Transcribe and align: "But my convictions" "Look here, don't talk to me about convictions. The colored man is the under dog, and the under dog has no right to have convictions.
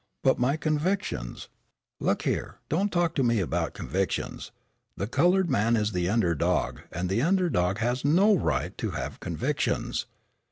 "But 0.23 0.39
my 0.39 0.57
convictions" 0.57 1.47
"Look 1.99 2.23
here, 2.23 2.57
don't 2.69 2.91
talk 2.91 3.13
to 3.13 3.23
me 3.23 3.39
about 3.39 3.75
convictions. 3.75 4.51
The 4.97 5.05
colored 5.05 5.47
man 5.47 5.75
is 5.75 5.91
the 5.91 6.09
under 6.09 6.33
dog, 6.33 6.81
and 6.91 7.07
the 7.07 7.21
under 7.21 7.51
dog 7.51 7.77
has 7.77 8.03
no 8.03 8.35
right 8.35 8.75
to 8.79 8.89
have 8.97 9.19
convictions. 9.19 10.07